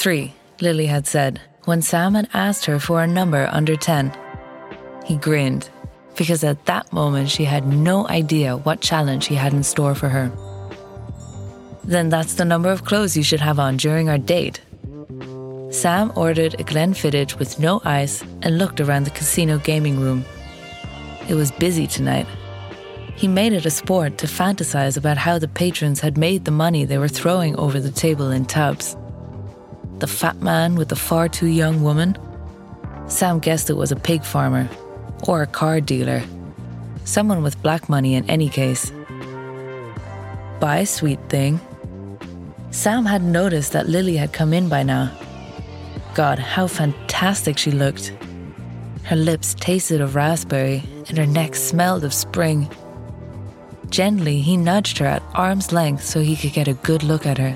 Three, 0.00 0.32
Lily 0.62 0.86
had 0.86 1.06
said, 1.06 1.42
when 1.66 1.82
Sam 1.82 2.14
had 2.14 2.30
asked 2.32 2.64
her 2.64 2.78
for 2.78 3.02
a 3.02 3.06
number 3.06 3.46
under 3.52 3.76
10. 3.76 4.10
He 5.04 5.16
grinned, 5.16 5.68
because 6.16 6.42
at 6.42 6.64
that 6.64 6.90
moment 6.90 7.28
she 7.28 7.44
had 7.44 7.66
no 7.66 8.08
idea 8.08 8.56
what 8.56 8.80
challenge 8.80 9.26
he 9.26 9.34
had 9.34 9.52
in 9.52 9.62
store 9.62 9.94
for 9.94 10.08
her. 10.08 10.32
Then 11.84 12.08
that's 12.08 12.36
the 12.36 12.46
number 12.46 12.70
of 12.70 12.86
clothes 12.86 13.14
you 13.14 13.22
should 13.22 13.42
have 13.42 13.58
on 13.58 13.76
during 13.76 14.08
our 14.08 14.16
date. 14.16 14.62
Sam 15.68 16.12
ordered 16.16 16.54
a 16.54 16.64
Glenfiddich 16.64 17.38
with 17.38 17.60
no 17.60 17.82
ice 17.84 18.22
and 18.40 18.56
looked 18.56 18.80
around 18.80 19.04
the 19.04 19.10
casino 19.10 19.58
gaming 19.58 20.00
room. 20.00 20.24
It 21.28 21.34
was 21.34 21.50
busy 21.52 21.86
tonight. 21.86 22.26
He 23.16 23.28
made 23.28 23.52
it 23.52 23.66
a 23.66 23.70
sport 23.70 24.16
to 24.16 24.26
fantasize 24.26 24.96
about 24.96 25.18
how 25.18 25.38
the 25.38 25.46
patrons 25.46 26.00
had 26.00 26.16
made 26.16 26.46
the 26.46 26.50
money 26.50 26.86
they 26.86 26.96
were 26.96 27.06
throwing 27.06 27.54
over 27.56 27.78
the 27.78 27.90
table 27.90 28.30
in 28.30 28.46
tubs. 28.46 28.96
The 30.00 30.06
fat 30.06 30.40
man 30.40 30.76
with 30.76 30.88
the 30.88 30.96
far 30.96 31.28
too 31.28 31.46
young 31.46 31.82
woman? 31.82 32.16
Sam 33.06 33.38
guessed 33.38 33.68
it 33.68 33.76
was 33.76 33.92
a 33.92 33.96
pig 33.96 34.24
farmer 34.24 34.66
or 35.28 35.42
a 35.42 35.46
car 35.46 35.78
dealer. 35.82 36.22
Someone 37.04 37.42
with 37.42 37.62
black 37.62 37.86
money 37.90 38.14
in 38.14 38.28
any 38.30 38.48
case. 38.48 38.90
Bye, 40.58 40.84
sweet 40.84 41.20
thing. 41.28 41.60
Sam 42.70 43.04
had 43.04 43.22
noticed 43.22 43.72
that 43.72 43.90
Lily 43.90 44.16
had 44.16 44.32
come 44.32 44.54
in 44.54 44.70
by 44.70 44.82
now. 44.82 45.12
God, 46.14 46.38
how 46.38 46.66
fantastic 46.66 47.58
she 47.58 47.70
looked. 47.70 48.10
Her 49.02 49.16
lips 49.16 49.54
tasted 49.54 50.00
of 50.00 50.14
raspberry 50.14 50.82
and 51.08 51.18
her 51.18 51.26
neck 51.26 51.54
smelled 51.54 52.04
of 52.04 52.14
spring. 52.14 52.70
Gently, 53.90 54.40
he 54.40 54.56
nudged 54.56 54.96
her 54.96 55.06
at 55.06 55.22
arm's 55.34 55.72
length 55.72 56.04
so 56.04 56.20
he 56.20 56.36
could 56.36 56.54
get 56.54 56.68
a 56.68 56.74
good 56.88 57.02
look 57.02 57.26
at 57.26 57.36
her. 57.36 57.54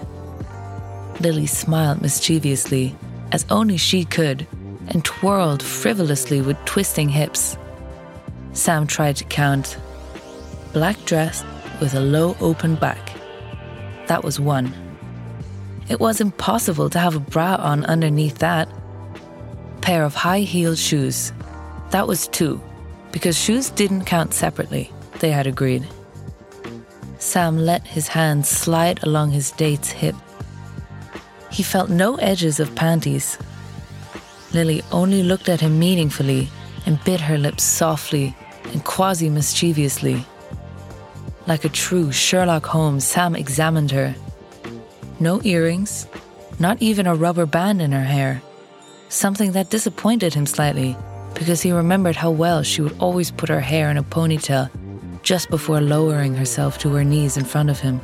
Lily 1.21 1.47
smiled 1.47 2.03
mischievously, 2.03 2.97
as 3.33 3.47
only 3.51 3.77
she 3.77 4.05
could, 4.05 4.47
and 4.89 5.05
twirled 5.05 5.63
frivolously 5.63 6.41
with 6.41 6.63
twisting 6.65 7.09
hips. 7.09 7.57
Sam 8.53 8.87
tried 8.87 9.17
to 9.17 9.25
count. 9.25 9.79
Black 10.73 11.03
dress 11.05 11.45
with 11.81 11.95
a 11.95 12.01
low 12.01 12.37
open 12.41 12.75
back. 12.77 13.13
That 14.07 14.23
was 14.23 14.39
one. 14.39 14.73
It 15.89 16.01
was 16.01 16.21
impossible 16.21 16.91
to 16.91 16.99
have 16.99 17.17
a 17.17 17.21
bra 17.21 17.57
on 17.57 17.85
underneath 17.85 18.39
that. 18.39 18.69
Pair 19.81 20.05
of 20.05 20.15
high 20.15 20.41
heeled 20.41 20.79
shoes. 20.79 21.33
That 21.91 22.09
was 22.09 22.29
two, 22.29 22.61
because 23.13 23.39
shoes 23.39 23.71
didn't 23.71 24.05
count 24.05 24.35
separately, 24.35 24.91
they 25.21 25.31
had 25.31 25.47
agreed. 25.47 25.87
Sam 27.19 27.59
let 27.59 27.87
his 27.87 28.09
hand 28.09 28.47
slide 28.47 29.03
along 29.03 29.31
his 29.31 29.51
date's 29.53 29.91
hip. 29.91 30.15
He 31.55 31.63
felt 31.63 31.89
no 31.89 32.17
edges 32.17 32.59
of 32.59 32.75
panties. 32.75 33.39
Lily 34.53 34.83
only 34.91 35.23
looked 35.23 35.49
at 35.49 35.61
him 35.61 35.79
meaningfully 35.79 36.49
and 36.85 37.03
bit 37.05 37.21
her 37.21 37.39
lips 37.39 37.63
softly 37.63 38.35
and 38.73 38.83
quasi 38.85 39.31
mischievously. 39.31 40.27
Like 41.47 41.65
a 41.65 41.69
true 41.69 42.11
Sherlock 42.11 42.67
Holmes, 42.67 43.05
Sam 43.05 43.37
examined 43.37 43.93
her. 43.93 44.17
No 45.21 45.41
earrings, 45.45 46.09
not 46.59 46.83
even 46.83 47.07
a 47.07 47.15
rubber 47.15 47.47
band 47.47 47.81
in 47.81 47.93
her 47.93 48.03
hair. 48.03 48.43
Something 49.09 49.53
that 49.53 49.71
disappointed 49.71 50.35
him 50.35 50.47
slightly 50.47 50.97
because 51.35 51.63
he 51.63 51.71
remembered 51.71 52.17
how 52.17 52.33
well 52.33 52.65
she 52.65 52.83
would 52.83 52.99
always 52.99 53.31
put 53.31 53.49
her 53.49 53.61
hair 53.61 53.93
in 53.93 53.97
a 53.97 54.03
ponytail 54.03 54.69
just 55.23 55.51
before 55.51 55.81
lowering 55.81 56.35
herself 56.35 56.79
to 56.79 56.93
her 56.95 57.05
knees 57.05 57.37
in 57.37 57.45
front 57.45 57.71
of 57.71 57.79
him. 57.79 58.01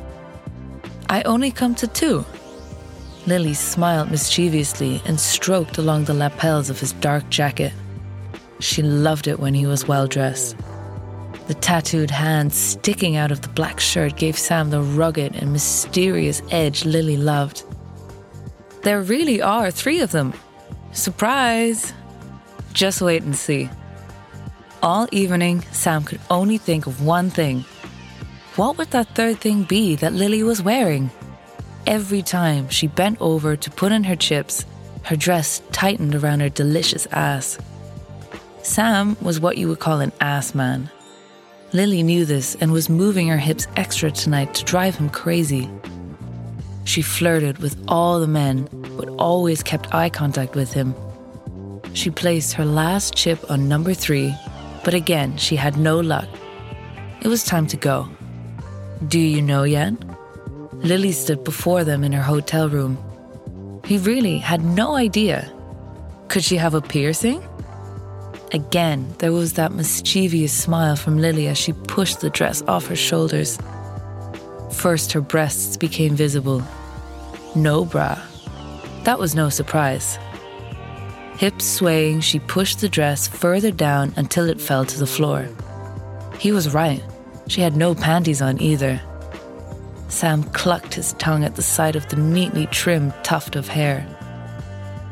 I 1.09 1.21
only 1.23 1.51
come 1.51 1.75
to 1.75 1.87
two. 1.87 2.23
Lily 3.27 3.53
smiled 3.53 4.09
mischievously 4.09 5.01
and 5.05 5.19
stroked 5.19 5.77
along 5.77 6.05
the 6.05 6.13
lapels 6.13 6.69
of 6.69 6.79
his 6.79 6.93
dark 6.93 7.29
jacket. 7.29 7.71
She 8.59 8.81
loved 8.81 9.27
it 9.27 9.39
when 9.39 9.53
he 9.53 9.65
was 9.65 9.87
well 9.87 10.07
dressed. 10.07 10.55
The 11.47 11.53
tattooed 11.53 12.11
hand 12.11 12.53
sticking 12.53 13.15
out 13.15 13.31
of 13.31 13.41
the 13.41 13.49
black 13.49 13.79
shirt 13.79 14.17
gave 14.17 14.37
Sam 14.37 14.69
the 14.69 14.81
rugged 14.81 15.35
and 15.35 15.51
mysterious 15.51 16.41
edge 16.51 16.85
Lily 16.85 17.17
loved. 17.17 17.63
There 18.83 19.01
really 19.01 19.41
are 19.41 19.69
three 19.69 19.99
of 19.99 20.11
them. 20.11 20.33
Surprise! 20.91 21.93
Just 22.73 23.01
wait 23.01 23.23
and 23.23 23.35
see. 23.35 23.69
All 24.81 25.07
evening, 25.11 25.61
Sam 25.71 26.03
could 26.03 26.21
only 26.29 26.57
think 26.57 26.87
of 26.87 27.05
one 27.05 27.29
thing. 27.29 27.65
What 28.55 28.77
would 28.77 28.91
that 28.91 29.13
third 29.15 29.39
thing 29.39 29.63
be 29.63 29.95
that 29.97 30.13
Lily 30.13 30.41
was 30.41 30.61
wearing? 30.61 31.11
Every 31.87 32.21
time 32.21 32.69
she 32.69 32.87
bent 32.87 33.19
over 33.19 33.55
to 33.55 33.71
put 33.71 33.91
in 33.91 34.03
her 34.05 34.15
chips, 34.15 34.65
her 35.03 35.15
dress 35.15 35.61
tightened 35.71 36.15
around 36.15 36.41
her 36.41 36.49
delicious 36.49 37.07
ass. 37.11 37.57
Sam 38.61 39.17
was 39.21 39.39
what 39.39 39.57
you 39.57 39.67
would 39.67 39.79
call 39.79 39.99
an 39.99 40.11
ass 40.21 40.53
man. 40.53 40.89
Lily 41.73 42.03
knew 42.03 42.25
this 42.25 42.55
and 42.55 42.71
was 42.71 42.89
moving 42.89 43.27
her 43.27 43.37
hips 43.37 43.67
extra 43.75 44.11
tonight 44.11 44.53
to 44.55 44.65
drive 44.65 44.95
him 44.95 45.09
crazy. 45.09 45.69
She 46.85 47.01
flirted 47.01 47.59
with 47.59 47.81
all 47.87 48.19
the 48.19 48.27
men, 48.27 48.67
but 48.97 49.09
always 49.17 49.63
kept 49.63 49.93
eye 49.93 50.09
contact 50.09 50.55
with 50.55 50.73
him. 50.73 50.93
She 51.93 52.09
placed 52.09 52.53
her 52.53 52.65
last 52.65 53.15
chip 53.15 53.49
on 53.49 53.67
number 53.67 53.93
three 53.93 54.35
but 54.83 54.93
again, 54.93 55.37
she 55.37 55.55
had 55.55 55.77
no 55.77 55.99
luck. 55.99 56.27
It 57.21 57.27
was 57.27 57.43
time 57.43 57.67
to 57.67 57.77
go. 57.77 58.09
Do 59.07 59.19
you 59.19 59.41
know 59.41 59.63
yet? 59.63 59.93
Lily 60.83 61.11
stood 61.11 61.43
before 61.43 61.83
them 61.83 62.03
in 62.03 62.11
her 62.11 62.23
hotel 62.23 62.67
room. 62.67 62.97
He 63.85 63.97
really 63.97 64.39
had 64.39 64.63
no 64.63 64.95
idea. 64.95 65.51
Could 66.27 66.43
she 66.43 66.57
have 66.57 66.73
a 66.73 66.81
piercing? 66.81 67.43
Again, 68.53 69.13
there 69.19 69.31
was 69.31 69.53
that 69.53 69.73
mischievous 69.73 70.51
smile 70.51 70.95
from 70.95 71.19
Lily 71.19 71.47
as 71.47 71.57
she 71.57 71.73
pushed 71.73 72.21
the 72.21 72.29
dress 72.29 72.61
off 72.67 72.87
her 72.87 72.95
shoulders. 72.95 73.59
First, 74.71 75.11
her 75.11 75.21
breasts 75.21 75.77
became 75.77 76.15
visible. 76.15 76.63
No 77.55 77.85
bra. 77.85 78.17
That 79.03 79.19
was 79.19 79.35
no 79.35 79.49
surprise. 79.49 80.17
Hips 81.37 81.65
swaying, 81.65 82.21
she 82.21 82.39
pushed 82.39 82.81
the 82.81 82.89
dress 82.89 83.27
further 83.27 83.71
down 83.71 84.13
until 84.15 84.49
it 84.49 84.59
fell 84.61 84.85
to 84.85 84.99
the 84.99 85.07
floor. 85.07 85.47
He 86.39 86.51
was 86.51 86.73
right. 86.73 87.03
She 87.47 87.61
had 87.61 87.75
no 87.75 87.93
panties 87.93 88.41
on 88.41 88.61
either. 88.61 89.01
Sam 90.11 90.43
clucked 90.43 90.93
his 90.93 91.13
tongue 91.13 91.45
at 91.45 91.55
the 91.55 91.61
sight 91.61 91.95
of 91.95 92.07
the 92.09 92.17
neatly 92.17 92.67
trimmed 92.67 93.13
tuft 93.23 93.55
of 93.55 93.69
hair. 93.69 94.05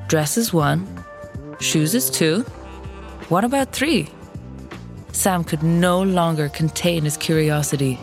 Dress 0.08 0.38
is 0.38 0.52
one, 0.52 0.86
shoes 1.62 1.96
is 1.96 2.10
two. 2.10 2.42
What 3.30 3.46
about 3.46 3.72
three? 3.72 4.10
Sam 5.14 5.46
could 5.46 5.64
no 5.64 6.02
longer 6.02 6.50
contain 6.50 7.06
his 7.06 7.16
curiosity. 7.16 7.98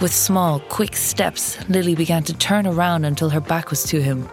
With 0.00 0.14
small, 0.14 0.60
quick 0.60 0.96
steps, 0.96 1.58
Lily 1.68 1.94
began 1.94 2.22
to 2.24 2.34
turn 2.34 2.66
around 2.66 3.04
until 3.04 3.28
her 3.28 3.40
back 3.40 3.68
was 3.68 3.84
to 3.84 4.00
him. 4.00 4.26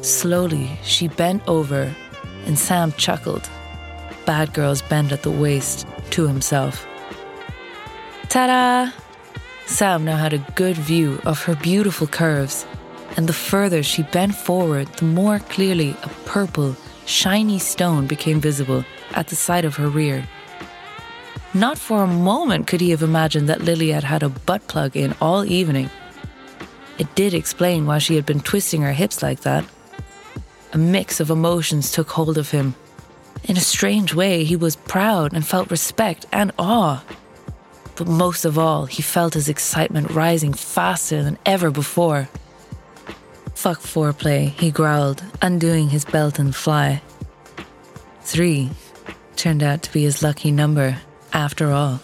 Slowly, 0.00 0.70
she 0.82 1.08
bent 1.08 1.46
over 1.46 1.94
and 2.46 2.58
Sam 2.58 2.92
chuckled. 2.92 3.48
Bad 4.24 4.54
girls 4.54 4.80
bend 4.82 5.12
at 5.12 5.22
the 5.22 5.30
waist 5.30 5.86
to 6.10 6.26
himself. 6.26 6.86
Ta 8.30 8.46
da! 8.46 9.07
Sam 9.68 10.06
now 10.06 10.16
had 10.16 10.32
a 10.32 10.46
good 10.56 10.76
view 10.76 11.20
of 11.26 11.42
her 11.42 11.54
beautiful 11.54 12.06
curves, 12.06 12.66
and 13.18 13.28
the 13.28 13.34
further 13.34 13.82
she 13.82 14.02
bent 14.02 14.34
forward, 14.34 14.88
the 14.94 15.04
more 15.04 15.38
clearly 15.40 15.94
a 16.02 16.08
purple, 16.24 16.74
shiny 17.04 17.58
stone 17.58 18.06
became 18.06 18.40
visible 18.40 18.82
at 19.12 19.28
the 19.28 19.36
side 19.36 19.66
of 19.66 19.76
her 19.76 19.88
rear. 19.88 20.26
Not 21.52 21.78
for 21.78 22.02
a 22.02 22.06
moment 22.06 22.66
could 22.66 22.80
he 22.80 22.90
have 22.90 23.02
imagined 23.02 23.48
that 23.50 23.60
Lily 23.60 23.90
had 23.90 24.04
had 24.04 24.22
a 24.22 24.30
butt 24.30 24.66
plug 24.68 24.96
in 24.96 25.14
all 25.20 25.44
evening. 25.44 25.90
It 26.98 27.14
did 27.14 27.34
explain 27.34 27.84
why 27.84 27.98
she 27.98 28.16
had 28.16 28.24
been 28.24 28.40
twisting 28.40 28.80
her 28.82 28.92
hips 28.92 29.22
like 29.22 29.40
that. 29.40 29.66
A 30.72 30.78
mix 30.78 31.20
of 31.20 31.30
emotions 31.30 31.92
took 31.92 32.10
hold 32.10 32.38
of 32.38 32.50
him. 32.50 32.74
In 33.44 33.58
a 33.58 33.60
strange 33.60 34.14
way, 34.14 34.44
he 34.44 34.56
was 34.56 34.76
proud 34.76 35.34
and 35.34 35.46
felt 35.46 35.70
respect 35.70 36.24
and 36.32 36.52
awe. 36.58 37.02
But 37.98 38.06
most 38.06 38.44
of 38.44 38.56
all, 38.56 38.86
he 38.86 39.02
felt 39.02 39.34
his 39.34 39.48
excitement 39.48 40.12
rising 40.12 40.52
faster 40.52 41.24
than 41.24 41.36
ever 41.44 41.72
before. 41.72 42.28
Fuck 43.56 43.80
foreplay, 43.80 44.50
he 44.50 44.70
growled, 44.70 45.24
undoing 45.42 45.88
his 45.88 46.04
belt 46.04 46.38
and 46.38 46.54
fly. 46.54 47.02
Three 48.22 48.70
turned 49.34 49.64
out 49.64 49.82
to 49.82 49.92
be 49.92 50.04
his 50.04 50.22
lucky 50.22 50.52
number, 50.52 50.98
after 51.32 51.72
all. 51.72 52.00